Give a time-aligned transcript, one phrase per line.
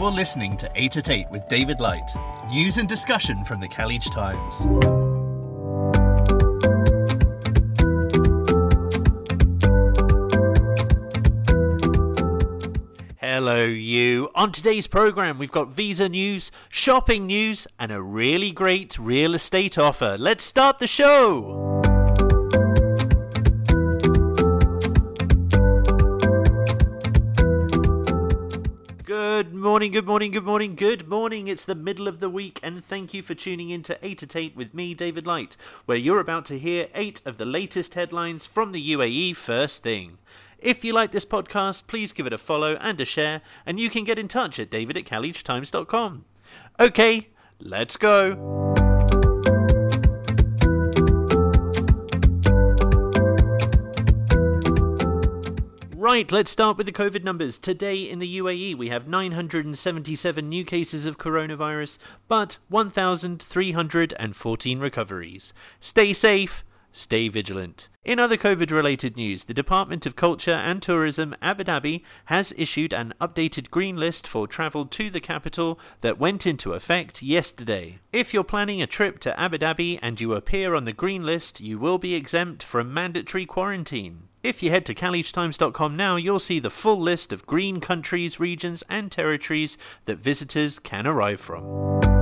[0.00, 2.10] You're listening to 8 at 8 with David Light.
[2.48, 4.56] News and discussion from the Khaleej Times.
[13.18, 14.30] Hello, you.
[14.34, 19.76] On today's program, we've got visa news, shopping news, and a really great real estate
[19.76, 20.16] offer.
[20.18, 21.69] Let's start the show.
[29.60, 31.46] Morning, good morning, good morning, good morning.
[31.46, 34.36] It's the middle of the week, and thank you for tuning in to 8 at
[34.36, 38.46] 8 with me, David Light, where you're about to hear eight of the latest headlines
[38.46, 40.18] from the UAE first thing.
[40.58, 43.90] If you like this podcast, please give it a follow and a share, and you
[43.90, 45.10] can get in touch at david at
[46.80, 48.69] Okay, let's go.
[56.12, 57.56] Right, let's start with the COVID numbers.
[57.56, 65.52] Today in the UAE, we have 977 new cases of coronavirus, but 1,314 recoveries.
[65.78, 67.88] Stay safe, stay vigilant.
[68.04, 72.92] In other COVID related news, the Department of Culture and Tourism Abu Dhabi has issued
[72.92, 78.00] an updated green list for travel to the capital that went into effect yesterday.
[78.12, 81.60] If you're planning a trip to Abu Dhabi and you appear on the green list,
[81.60, 84.24] you will be exempt from mandatory quarantine.
[84.42, 88.82] If you head to khaleejtimes.com now, you'll see the full list of green countries, regions,
[88.88, 92.19] and territories that visitors can arrive from.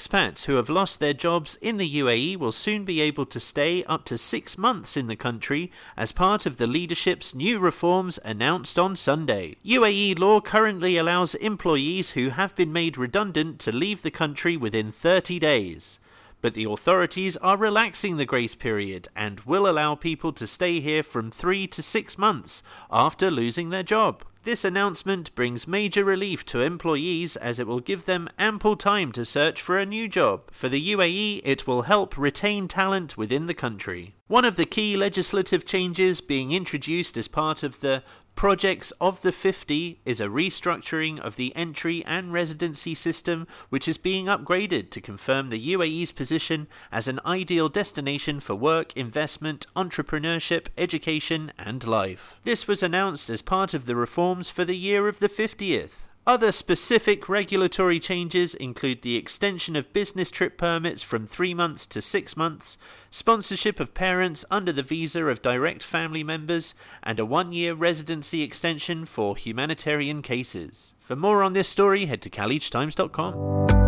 [0.00, 3.84] Expats who have lost their jobs in the UAE will soon be able to stay
[3.84, 8.78] up to six months in the country as part of the leadership's new reforms announced
[8.78, 9.56] on Sunday.
[9.62, 14.90] UAE law currently allows employees who have been made redundant to leave the country within
[14.90, 15.98] 30 days.
[16.40, 21.02] But the authorities are relaxing the grace period and will allow people to stay here
[21.02, 24.24] from three to six months after losing their job.
[24.42, 29.26] This announcement brings major relief to employees as it will give them ample time to
[29.26, 30.50] search for a new job.
[30.50, 34.14] For the UAE, it will help retain talent within the country.
[34.28, 38.02] One of the key legislative changes being introduced as part of the
[38.34, 43.98] Projects of the 50 is a restructuring of the entry and residency system, which is
[43.98, 50.68] being upgraded to confirm the UAE's position as an ideal destination for work, investment, entrepreneurship,
[50.78, 52.40] education, and life.
[52.44, 56.09] This was announced as part of the reforms for the year of the 50th.
[56.26, 62.02] Other specific regulatory changes include the extension of business trip permits from three months to
[62.02, 62.76] six months,
[63.10, 68.42] sponsorship of parents under the visa of direct family members, and a one year residency
[68.42, 70.94] extension for humanitarian cases.
[71.00, 73.79] For more on this story, head to khaleejtimes.com.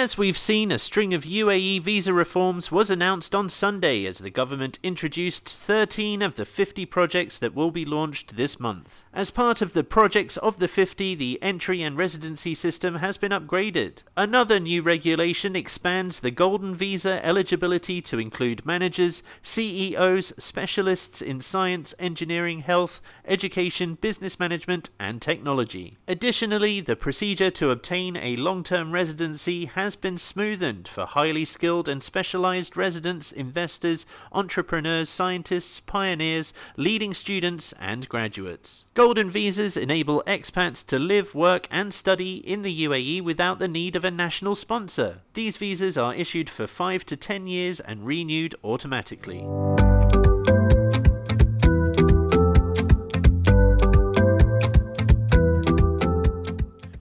[0.00, 4.30] As we've seen, a string of UAE visa reforms was announced on Sunday as the
[4.30, 9.04] government introduced 13 of the 50 projects that will be launched this month.
[9.12, 13.30] As part of the projects of the 50, the entry and residency system has been
[13.30, 13.98] upgraded.
[14.16, 21.92] Another new regulation expands the golden visa eligibility to include managers, CEOs, specialists in science,
[21.98, 25.98] engineering, health, education, business management, and technology.
[26.08, 31.44] Additionally, the procedure to obtain a long term residency has has been smoothened for highly
[31.44, 38.86] skilled and specialized residents, investors, entrepreneurs, scientists, pioneers, leading students, and graduates.
[38.94, 43.96] Golden visas enable expats to live, work, and study in the UAE without the need
[43.96, 45.22] of a national sponsor.
[45.34, 49.44] These visas are issued for 5 to 10 years and renewed automatically.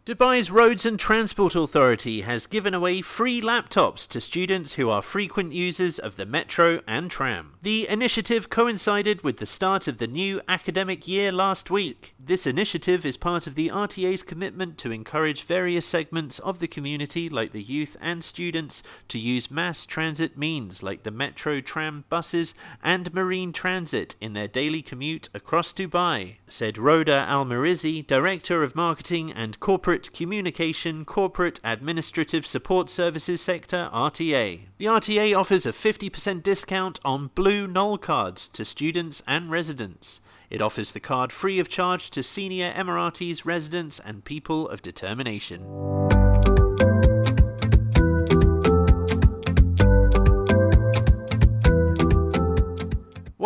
[0.10, 5.54] Dubai's Roads and Transport Authority has given away free laptops to students who are frequent
[5.54, 7.59] users of the metro and tram.
[7.62, 12.16] The initiative coincided with the start of the new academic year last week.
[12.18, 17.28] This initiative is part of the RTA's commitment to encourage various segments of the community,
[17.28, 22.54] like the youth and students, to use mass transit means like the metro, tram, buses,
[22.82, 28.74] and marine transit in their daily commute across Dubai, said Rhoda Al Mehrizi, Director of
[28.74, 34.69] Marketing and Corporate Communication Corporate Administrative Support Services Sector RTA.
[34.80, 40.22] The RTA offers a 50% discount on Blue Nol cards to students and residents.
[40.50, 45.66] It offers the card free of charge to senior Emiratis residents and people of determination.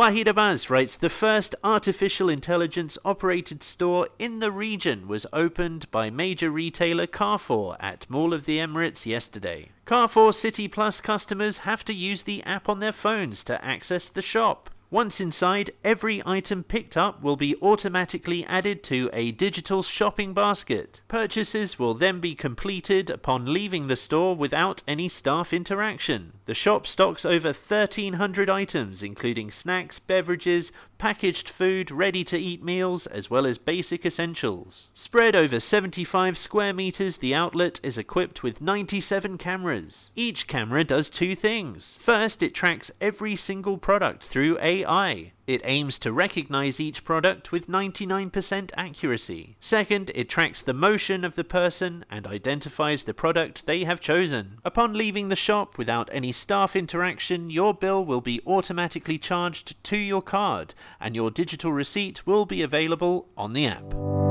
[0.04, 6.10] Waheed Abbas writes The first artificial intelligence operated store in the region was opened by
[6.10, 9.70] major retailer Carrefour at Mall of the Emirates yesterday.
[9.86, 14.22] Carrefour City Plus customers have to use the app on their phones to access the
[14.22, 14.70] shop.
[14.94, 21.02] Once inside, every item picked up will be automatically added to a digital shopping basket.
[21.08, 26.34] Purchases will then be completed upon leaving the store without any staff interaction.
[26.46, 30.72] The shop stocks over 1,300 items, including snacks, beverages,
[31.04, 34.88] packaged food, ready to eat meals, as well as basic essentials.
[34.94, 40.12] Spread over 75 square meters, the outlet is equipped with 97 cameras.
[40.16, 41.98] Each camera does two things.
[42.00, 45.34] First, it tracks every single product through AI.
[45.46, 49.58] It aims to recognize each product with 99% accuracy.
[49.60, 54.60] Second, it tracks the motion of the person and identifies the product they have chosen.
[54.64, 59.98] Upon leaving the shop without any staff interaction, your bill will be automatically charged to
[59.98, 64.23] your card and your digital receipt will be available on the app.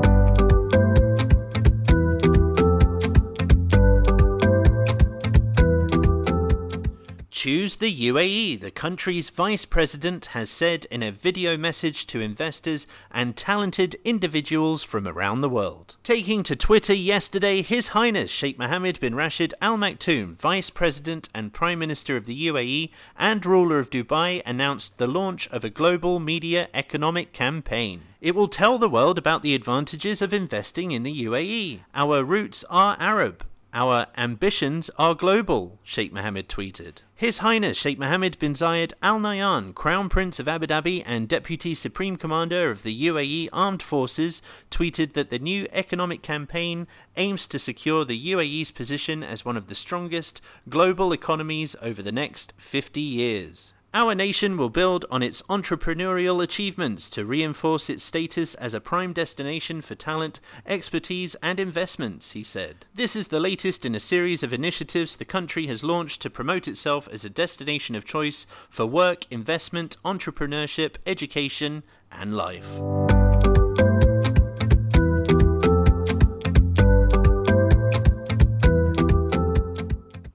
[7.43, 12.87] Choose the UAE, the country's vice president has said in a video message to investors
[13.11, 15.97] and talented individuals from around the world.
[16.03, 21.51] Taking to Twitter yesterday, His Highness Sheikh Mohammed bin Rashid Al Maktoum, vice president and
[21.51, 26.21] prime minister of the UAE and ruler of Dubai, announced the launch of a global
[26.21, 28.03] media economic campaign.
[28.21, 31.81] It will tell the world about the advantages of investing in the UAE.
[31.93, 33.43] Our roots are Arab.
[33.75, 36.97] Our ambitions are global, Sheikh Mohammed tweeted.
[37.15, 41.73] His Highness Sheikh Mohammed bin Zayed Al Nahyan, Crown Prince of Abu Dhabi and Deputy
[41.73, 46.85] Supreme Commander of the UAE Armed Forces, tweeted that the new economic campaign
[47.17, 52.11] aims to secure the UAE's position as one of the strongest global economies over the
[52.11, 53.73] next 50 years.
[53.95, 59.13] Our nation will build on its entrepreneurial achievements to reinforce its status as a prime
[59.13, 62.87] destination for talent, expertise, and investments, he said.
[62.95, 66.67] This is the latest in a series of initiatives the country has launched to promote
[66.67, 73.22] itself as a destination of choice for work, investment, entrepreneurship, education, and life.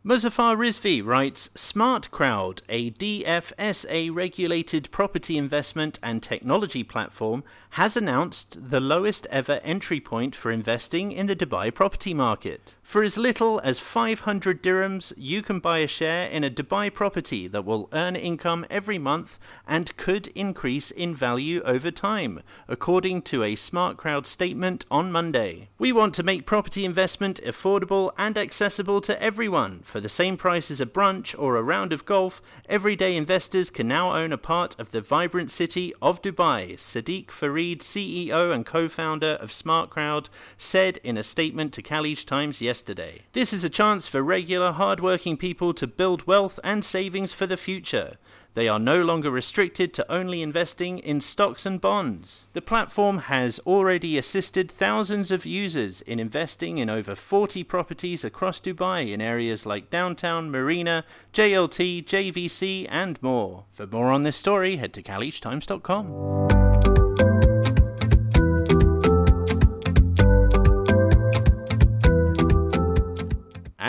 [0.08, 8.70] Muzaffar Rizvi writes Smart Crowd, a DFSA regulated property investment and technology platform, has announced
[8.70, 12.74] the lowest ever entry point for investing in the Dubai property market.
[12.88, 17.46] For as little as 500 dirhams, you can buy a share in a Dubai property
[17.46, 23.42] that will earn income every month and could increase in value over time, according to
[23.42, 25.68] a Smart Crowd statement on Monday.
[25.78, 29.80] We want to make property investment affordable and accessible to everyone.
[29.84, 33.86] For the same price as a brunch or a round of golf, everyday investors can
[33.86, 38.88] now own a part of the vibrant city of Dubai, Siddiq Farid, CEO and co
[38.88, 43.22] founder of Smart Crowd, said in a statement to Khaleej Times yesterday yesterday.
[43.32, 47.56] This is a chance for regular, hard-working people to build wealth and savings for the
[47.56, 48.18] future.
[48.54, 52.46] They are no longer restricted to only investing in stocks and bonds.
[52.52, 58.60] The platform has already assisted thousands of users in investing in over 40 properties across
[58.60, 63.64] Dubai in areas like downtown, Marina, JLT, JVC, and more.
[63.72, 66.67] For more on this story, head to khaleejtimes.com.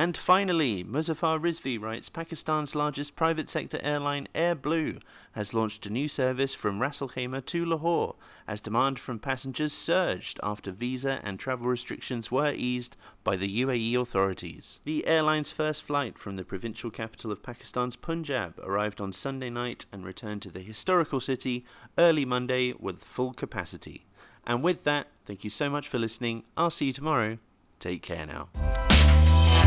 [0.10, 4.98] And finally, Muzaffar Rizvi writes Pakistan's largest private sector airline, Air Blue,
[5.34, 8.16] has launched a new service from Ras Khaimah to Lahore
[8.48, 14.02] as demand from passengers surged after visa and travel restrictions were eased by the UAE
[14.02, 14.80] authorities.
[14.84, 19.86] The airline's first flight from the provincial capital of Pakistan's Punjab arrived on Sunday night
[19.92, 21.66] and returned to the historical city
[22.00, 24.08] early Monday with full capacity.
[24.48, 26.46] And with that, thank you so much for listening.
[26.58, 27.38] I'll see you tomorrow.
[27.80, 28.50] Take care now.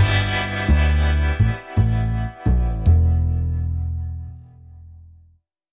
[0.03, 0.82] Música